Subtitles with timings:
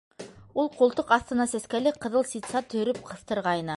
[0.61, 3.69] Ул ҡултыҡ аҫтына сәскәле ҡыҙыл ситса төрөп ҡыҫтырғайны.